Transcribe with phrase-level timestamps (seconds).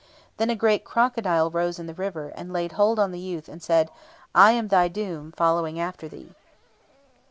[0.37, 3.61] Then a great crocodile rose in the river, and laid hold on the youth, and
[3.61, 3.91] said,
[4.33, 6.33] "I am thy doom, following after thee."